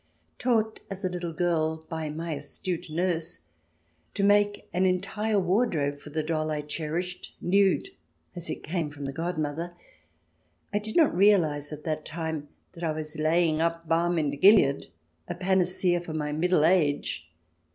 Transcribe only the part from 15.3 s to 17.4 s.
panacea for my middle age.